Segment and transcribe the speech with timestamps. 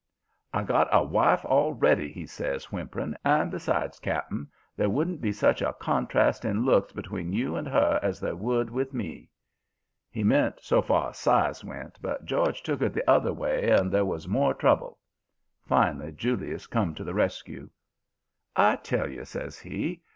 [0.51, 3.13] "'I got a wife already,' he says, whimpering.
[3.23, 7.99] 'And, besides, cap'n, there wouldn't be such a contrast in looks between you and her
[8.01, 9.29] as there would with me.'
[10.09, 13.91] "He meant so far as size went, but George took it the other way, and
[13.91, 14.97] there was more trouble.
[15.67, 17.69] Finally Julius come to the rescue.
[18.55, 20.01] "'I tell you,' says he.